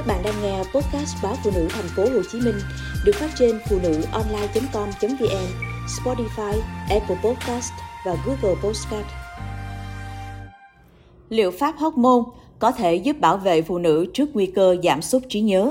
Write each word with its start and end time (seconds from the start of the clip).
Các 0.00 0.06
bạn 0.06 0.22
đang 0.24 0.42
nghe 0.42 0.58
podcast 0.58 1.16
báo 1.22 1.34
phụ 1.44 1.50
nữ 1.54 1.68
thành 1.70 1.84
phố 1.96 2.02
Hồ 2.02 2.22
Chí 2.32 2.40
Minh 2.40 2.54
được 3.04 3.12
phát 3.14 3.30
trên 3.38 3.58
phụ 3.68 3.78
nữ 3.82 4.02
online.com.vn, 4.12 5.46
Spotify, 5.86 6.60
Apple 6.90 7.16
Podcast 7.24 7.72
và 8.06 8.16
Google 8.26 8.60
Podcast. 8.64 9.06
Liệu 11.28 11.50
pháp 11.50 11.74
hormone 11.78 12.22
có 12.58 12.72
thể 12.72 12.94
giúp 12.94 13.20
bảo 13.20 13.36
vệ 13.36 13.62
phụ 13.62 13.78
nữ 13.78 14.06
trước 14.14 14.28
nguy 14.34 14.46
cơ 14.46 14.76
giảm 14.82 15.02
sút 15.02 15.22
trí 15.28 15.40
nhớ? 15.40 15.70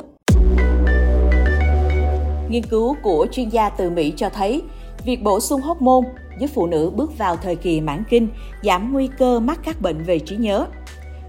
Nghiên 2.50 2.64
cứu 2.70 2.96
của 3.04 3.28
chuyên 3.32 3.50
gia 3.50 3.70
từ 3.70 3.90
Mỹ 3.90 4.14
cho 4.18 4.30
thấy, 4.30 4.62
việc 5.06 5.24
bổ 5.24 5.40
sung 5.40 5.62
hormone 5.62 6.08
giúp 6.40 6.50
phụ 6.54 6.68
nữ 6.68 6.92
bước 6.96 7.18
vào 7.18 7.36
thời 7.36 7.56
kỳ 7.56 7.82
mãn 7.82 8.04
kinh, 8.10 8.28
giảm 8.64 8.94
nguy 8.94 9.10
cơ 9.18 9.40
mắc 9.40 9.60
các 9.64 9.82
bệnh 9.82 10.04
về 10.04 10.20
trí 10.20 10.36
nhớ. 10.36 10.66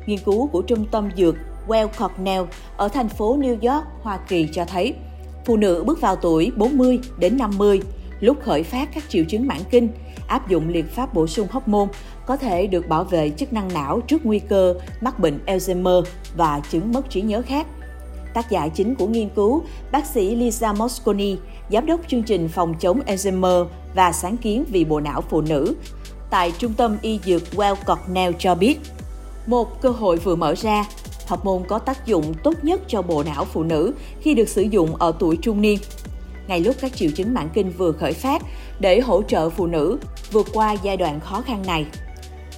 Nghiên 0.07 0.19
cứu 0.19 0.46
của 0.46 0.62
Trung 0.62 0.87
tâm 0.91 1.09
Dược 1.17 1.35
Well 1.71 1.89
Cornell 1.98 2.45
ở 2.77 2.89
thành 2.89 3.09
phố 3.09 3.39
New 3.39 3.73
York, 3.73 3.84
Hoa 4.03 4.17
Kỳ 4.29 4.49
cho 4.53 4.64
thấy, 4.64 4.94
phụ 5.46 5.57
nữ 5.57 5.85
bước 5.86 6.00
vào 6.00 6.17
tuổi 6.17 6.53
40 6.57 7.00
đến 7.18 7.36
50, 7.36 7.81
lúc 8.21 8.36
khởi 8.43 8.63
phát 8.63 8.89
các 8.94 9.04
triệu 9.08 9.25
chứng 9.25 9.46
mãn 9.46 9.61
kinh, 9.71 9.89
áp 10.27 10.49
dụng 10.49 10.68
liệu 10.68 10.85
pháp 10.94 11.14
bổ 11.14 11.27
sung 11.27 11.49
hormone 11.50 11.89
có 12.27 12.36
thể 12.36 12.67
được 12.67 12.89
bảo 12.89 13.04
vệ 13.04 13.30
chức 13.30 13.53
năng 13.53 13.72
não 13.75 14.00
trước 14.00 14.27
nguy 14.27 14.39
cơ 14.39 14.75
mắc 15.00 15.18
bệnh 15.18 15.39
Alzheimer 15.46 16.03
và 16.36 16.61
chứng 16.71 16.93
mất 16.93 17.11
trí 17.11 17.22
nhớ 17.22 17.43
khác. 17.46 17.67
Tác 18.35 18.50
giả 18.50 18.68
chính 18.68 18.94
của 18.94 19.07
nghiên 19.07 19.29
cứu, 19.29 19.63
bác 19.93 20.07
sĩ 20.07 20.36
Lisa 20.36 20.72
Mosconi, 20.72 21.36
giám 21.71 21.86
đốc 21.86 22.00
chương 22.08 22.22
trình 22.22 22.49
phòng 22.49 22.75
chống 22.80 23.00
Alzheimer 23.07 23.66
và 23.94 24.13
sáng 24.13 24.36
kiến 24.36 24.64
vì 24.68 24.85
bộ 24.85 25.00
não 25.00 25.21
phụ 25.21 25.41
nữ 25.41 25.75
tại 26.30 26.52
Trung 26.58 26.72
tâm 26.72 26.96
Y 27.02 27.21
Dược 27.25 27.43
Well 27.52 27.75
Cornell 27.86 28.35
cho 28.39 28.55
biết, 28.55 28.80
một 29.46 29.80
cơ 29.80 29.89
hội 29.89 30.16
vừa 30.16 30.36
mở 30.36 30.55
ra 30.55 30.85
hormone 31.30 31.68
có 31.68 31.79
tác 31.79 32.06
dụng 32.06 32.34
tốt 32.42 32.55
nhất 32.62 32.80
cho 32.89 33.02
bộ 33.02 33.22
não 33.22 33.44
phụ 33.44 33.62
nữ 33.62 33.94
khi 34.20 34.34
được 34.34 34.48
sử 34.48 34.62
dụng 34.62 34.97
ở 34.97 35.12
tuổi 35.19 35.38
trung 35.42 35.61
niên. 35.61 35.78
Ngay 36.48 36.60
lúc 36.60 36.77
các 36.80 36.96
triệu 36.96 37.10
chứng 37.10 37.34
mãn 37.34 37.48
kinh 37.55 37.70
vừa 37.70 37.92
khởi 37.92 38.12
phát 38.12 38.42
để 38.80 39.00
hỗ 39.00 39.22
trợ 39.22 39.50
phụ 39.50 39.66
nữ 39.66 39.98
vượt 40.32 40.46
qua 40.52 40.72
giai 40.82 40.96
đoạn 40.96 41.20
khó 41.20 41.40
khăn 41.40 41.62
này. 41.66 41.86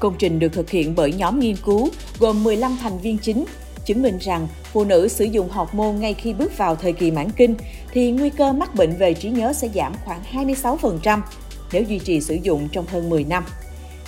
Công 0.00 0.14
trình 0.18 0.38
được 0.38 0.52
thực 0.52 0.70
hiện 0.70 0.94
bởi 0.96 1.12
nhóm 1.12 1.40
nghiên 1.40 1.56
cứu 1.56 1.88
gồm 2.18 2.44
15 2.44 2.76
thành 2.82 2.98
viên 2.98 3.18
chính, 3.18 3.44
chứng 3.84 4.02
minh 4.02 4.18
rằng 4.20 4.48
phụ 4.72 4.84
nữ 4.84 5.08
sử 5.08 5.24
dụng 5.24 5.48
hormone 5.48 5.92
ngay 5.92 6.14
khi 6.14 6.34
bước 6.34 6.58
vào 6.58 6.76
thời 6.76 6.92
kỳ 6.92 7.10
mãn 7.10 7.30
kinh 7.30 7.54
thì 7.92 8.10
nguy 8.10 8.30
cơ 8.30 8.52
mắc 8.52 8.74
bệnh 8.74 8.96
về 8.96 9.14
trí 9.14 9.30
nhớ 9.30 9.52
sẽ 9.52 9.68
giảm 9.74 9.92
khoảng 10.04 10.22
26% 10.32 11.20
nếu 11.72 11.82
duy 11.82 11.98
trì 11.98 12.20
sử 12.20 12.34
dụng 12.34 12.68
trong 12.72 12.86
hơn 12.86 13.10
10 13.10 13.24
năm. 13.24 13.44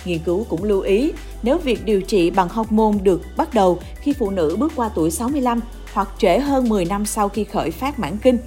Nghiên 0.05 0.19
cứu 0.19 0.45
cũng 0.49 0.63
lưu 0.63 0.81
ý, 0.81 1.11
nếu 1.43 1.57
việc 1.57 1.85
điều 1.85 2.01
trị 2.01 2.29
bằng 2.29 2.49
hormone 2.49 2.97
được 3.03 3.21
bắt 3.37 3.53
đầu 3.53 3.79
khi 3.95 4.13
phụ 4.13 4.29
nữ 4.29 4.55
bước 4.59 4.71
qua 4.75 4.89
tuổi 4.95 5.11
65 5.11 5.59
hoặc 5.93 6.09
trễ 6.17 6.39
hơn 6.39 6.69
10 6.69 6.85
năm 6.85 7.05
sau 7.05 7.29
khi 7.29 7.43
khởi 7.43 7.71
phát 7.71 7.99
mãn 7.99 8.17
kinh, 8.17 8.37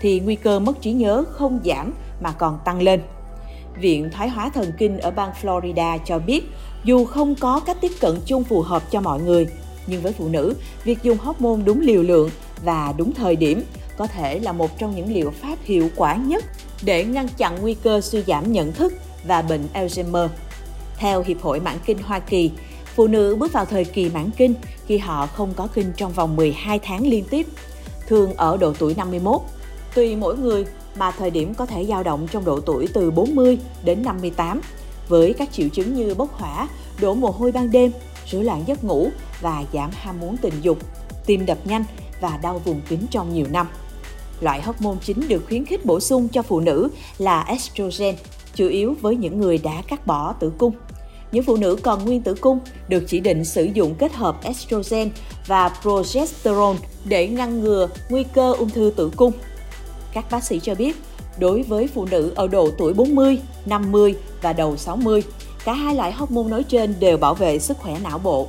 thì 0.00 0.20
nguy 0.20 0.36
cơ 0.36 0.58
mất 0.58 0.80
trí 0.80 0.92
nhớ 0.92 1.24
không 1.30 1.60
giảm 1.64 1.92
mà 2.20 2.32
còn 2.32 2.58
tăng 2.64 2.82
lên. 2.82 3.00
Viện 3.80 4.10
Thoái 4.10 4.28
hóa 4.28 4.50
Thần 4.54 4.72
kinh 4.78 4.98
ở 4.98 5.10
bang 5.10 5.30
Florida 5.42 5.98
cho 6.04 6.18
biết, 6.18 6.44
dù 6.84 7.04
không 7.04 7.34
có 7.34 7.60
cách 7.60 7.76
tiếp 7.80 7.92
cận 8.00 8.20
chung 8.26 8.44
phù 8.44 8.62
hợp 8.62 8.90
cho 8.90 9.00
mọi 9.00 9.20
người, 9.20 9.46
nhưng 9.86 10.02
với 10.02 10.12
phụ 10.12 10.28
nữ, 10.28 10.54
việc 10.84 11.02
dùng 11.02 11.18
hormone 11.18 11.62
đúng 11.64 11.80
liều 11.80 12.02
lượng 12.02 12.30
và 12.64 12.94
đúng 12.96 13.14
thời 13.14 13.36
điểm 13.36 13.62
có 13.98 14.06
thể 14.06 14.38
là 14.38 14.52
một 14.52 14.78
trong 14.78 14.96
những 14.96 15.14
liệu 15.14 15.30
pháp 15.30 15.56
hiệu 15.64 15.88
quả 15.96 16.16
nhất 16.16 16.44
để 16.82 17.04
ngăn 17.04 17.28
chặn 17.28 17.58
nguy 17.60 17.74
cơ 17.74 18.00
suy 18.00 18.22
giảm 18.26 18.52
nhận 18.52 18.72
thức 18.72 18.92
và 19.26 19.42
bệnh 19.42 19.68
Alzheimer. 19.74 20.28
Theo 20.98 21.22
Hiệp 21.22 21.42
hội 21.42 21.60
Mãn 21.60 21.78
kinh 21.86 21.98
Hoa 21.98 22.18
Kỳ, 22.18 22.50
phụ 22.94 23.06
nữ 23.06 23.36
bước 23.36 23.52
vào 23.52 23.64
thời 23.64 23.84
kỳ 23.84 24.10
mãn 24.10 24.30
kinh 24.36 24.54
khi 24.86 24.98
họ 24.98 25.26
không 25.26 25.52
có 25.56 25.68
kinh 25.74 25.92
trong 25.96 26.12
vòng 26.12 26.36
12 26.36 26.78
tháng 26.78 27.06
liên 27.06 27.24
tiếp, 27.30 27.46
thường 28.06 28.34
ở 28.34 28.56
độ 28.56 28.72
tuổi 28.78 28.94
51. 28.94 29.40
Tùy 29.94 30.16
mỗi 30.16 30.38
người 30.38 30.66
mà 30.96 31.10
thời 31.10 31.30
điểm 31.30 31.54
có 31.54 31.66
thể 31.66 31.84
dao 31.84 32.02
động 32.02 32.26
trong 32.30 32.44
độ 32.44 32.60
tuổi 32.60 32.88
từ 32.92 33.10
40 33.10 33.58
đến 33.84 34.02
58, 34.02 34.60
với 35.08 35.32
các 35.32 35.52
triệu 35.52 35.68
chứng 35.68 35.94
như 35.94 36.14
bốc 36.14 36.32
hỏa, 36.32 36.68
đổ 37.00 37.14
mồ 37.14 37.30
hôi 37.30 37.52
ban 37.52 37.70
đêm, 37.70 37.92
rối 38.26 38.44
loạn 38.44 38.62
giấc 38.66 38.84
ngủ 38.84 39.10
và 39.40 39.64
giảm 39.72 39.90
ham 39.92 40.20
muốn 40.20 40.36
tình 40.36 40.54
dục, 40.62 40.78
tim 41.26 41.46
đập 41.46 41.58
nhanh 41.64 41.84
và 42.20 42.38
đau 42.42 42.58
vùng 42.58 42.80
kín 42.88 43.00
trong 43.10 43.34
nhiều 43.34 43.46
năm. 43.50 43.68
Loại 44.40 44.62
hormone 44.62 44.96
chính 45.02 45.28
được 45.28 45.42
khuyến 45.48 45.64
khích 45.64 45.84
bổ 45.84 46.00
sung 46.00 46.28
cho 46.28 46.42
phụ 46.42 46.60
nữ 46.60 46.88
là 47.18 47.42
estrogen, 47.42 48.14
chủ 48.54 48.68
yếu 48.68 48.94
với 49.00 49.16
những 49.16 49.40
người 49.40 49.58
đã 49.58 49.82
cắt 49.88 50.06
bỏ 50.06 50.32
tử 50.32 50.52
cung. 50.58 50.72
Những 51.36 51.44
phụ 51.44 51.56
nữ 51.56 51.76
còn 51.82 52.04
nguyên 52.04 52.22
tử 52.22 52.34
cung 52.34 52.58
được 52.88 53.04
chỉ 53.06 53.20
định 53.20 53.44
sử 53.44 53.64
dụng 53.64 53.94
kết 53.94 54.14
hợp 54.14 54.36
estrogen 54.42 55.10
và 55.46 55.70
progesterone 55.82 56.78
để 57.04 57.28
ngăn 57.28 57.60
ngừa 57.60 57.88
nguy 58.08 58.24
cơ 58.34 58.52
ung 58.52 58.70
thư 58.70 58.92
tử 58.96 59.10
cung. 59.16 59.32
Các 60.12 60.24
bác 60.30 60.44
sĩ 60.44 60.60
cho 60.62 60.74
biết, 60.74 60.96
đối 61.38 61.62
với 61.62 61.88
phụ 61.94 62.06
nữ 62.10 62.32
ở 62.34 62.48
độ 62.48 62.70
tuổi 62.78 62.94
40, 62.94 63.38
50 63.66 64.14
và 64.42 64.52
đầu 64.52 64.76
60, 64.76 65.22
cả 65.64 65.72
hai 65.72 65.94
loại 65.94 66.12
hormone 66.12 66.48
nói 66.48 66.64
trên 66.64 66.94
đều 67.00 67.16
bảo 67.16 67.34
vệ 67.34 67.58
sức 67.58 67.78
khỏe 67.78 67.96
não 68.02 68.18
bộ. 68.18 68.48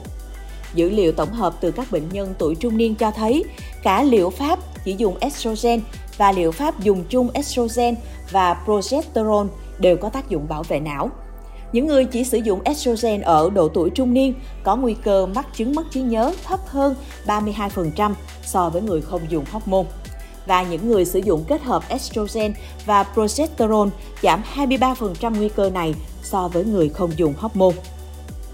Dữ 0.73 0.89
liệu 0.89 1.11
tổng 1.11 1.33
hợp 1.33 1.55
từ 1.61 1.71
các 1.71 1.91
bệnh 1.91 2.09
nhân 2.09 2.33
tuổi 2.37 2.55
trung 2.55 2.77
niên 2.77 2.95
cho 2.95 3.11
thấy 3.11 3.43
cả 3.83 4.03
liệu 4.03 4.29
pháp 4.29 4.59
chỉ 4.83 4.95
dùng 4.97 5.17
estrogen 5.19 5.81
và 6.17 6.31
liệu 6.31 6.51
pháp 6.51 6.79
dùng 6.79 7.03
chung 7.09 7.29
estrogen 7.33 7.95
và 8.31 8.61
progesterone 8.65 9.49
đều 9.79 9.97
có 9.97 10.09
tác 10.09 10.29
dụng 10.29 10.47
bảo 10.47 10.63
vệ 10.63 10.79
não. 10.79 11.11
Những 11.71 11.87
người 11.87 12.05
chỉ 12.05 12.23
sử 12.23 12.37
dụng 12.37 12.61
estrogen 12.63 13.21
ở 13.21 13.49
độ 13.49 13.67
tuổi 13.67 13.89
trung 13.89 14.13
niên 14.13 14.33
có 14.63 14.75
nguy 14.75 14.95
cơ 15.03 15.25
mắc 15.25 15.47
chứng 15.55 15.75
mất 15.75 15.83
trí 15.91 16.01
nhớ 16.01 16.33
thấp 16.43 16.59
hơn 16.67 16.95
32% 17.25 18.13
so 18.45 18.69
với 18.69 18.81
người 18.81 19.01
không 19.01 19.21
dùng 19.29 19.45
hormone. 19.51 19.85
Và 20.45 20.63
những 20.63 20.89
người 20.89 21.05
sử 21.05 21.19
dụng 21.19 21.43
kết 21.47 21.61
hợp 21.61 21.83
estrogen 21.89 22.53
và 22.85 23.03
progesterone 23.03 23.89
giảm 24.21 24.41
23% 24.55 25.35
nguy 25.35 25.49
cơ 25.49 25.69
này 25.69 25.93
so 26.23 26.47
với 26.47 26.65
người 26.65 26.89
không 26.89 27.11
dùng 27.17 27.33
hormone. 27.37 27.75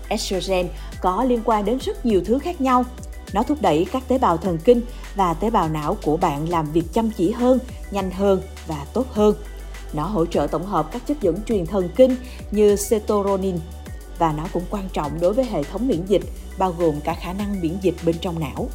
Estrogen 0.08 0.68
có 1.02 1.24
liên 1.24 1.42
quan 1.46 1.66
đến 1.66 1.78
rất 1.78 2.06
nhiều 2.06 2.22
thứ 2.26 2.40
khác 2.40 2.62
nhau. 2.62 2.86
Nó 3.34 3.44
thúc 3.44 3.58
đẩy 3.62 3.86
các 3.92 4.04
tế 4.08 4.18
bào 4.18 4.38
thần 4.38 4.58
kinh 4.58 4.82
và 5.16 5.34
tế 5.34 5.50
bào 5.50 5.70
não 5.70 5.98
của 6.04 6.18
bạn 6.18 6.50
làm 6.50 6.72
việc 6.72 6.94
chăm 6.94 7.10
chỉ 7.18 7.32
hơn, 7.32 7.60
nhanh 7.92 8.12
hơn 8.12 8.42
và 8.68 8.86
tốt 8.94 9.06
hơn. 9.12 9.36
Nó 9.94 10.04
hỗ 10.04 10.26
trợ 10.26 10.48
tổng 10.48 10.66
hợp 10.66 10.92
các 10.92 11.08
chất 11.08 11.22
dẫn 11.22 11.44
truyền 11.46 11.66
thần 11.66 11.90
kinh 11.96 12.16
như 12.52 12.76
serotonin 12.76 13.56
và 14.18 14.34
nó 14.38 14.48
cũng 14.54 14.64
quan 14.70 14.90
trọng 14.94 15.20
đối 15.22 15.34
với 15.34 15.46
hệ 15.46 15.64
thống 15.64 15.88
miễn 15.88 16.06
dịch, 16.06 16.22
bao 16.58 16.76
gồm 16.78 17.02
cả 17.02 17.14
khả 17.14 17.34
năng 17.34 17.62
miễn 17.62 17.78
dịch 17.82 17.96
bên 18.06 18.16
trong 18.22 18.40
não. 18.40 18.68